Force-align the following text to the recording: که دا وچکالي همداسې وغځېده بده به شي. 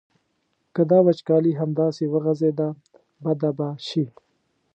که 0.73 0.81
دا 0.91 0.99
وچکالي 1.07 1.51
همداسې 1.61 2.03
وغځېده 2.13 2.67
بده 3.23 3.51
به 3.57 3.67
شي. 3.87 4.05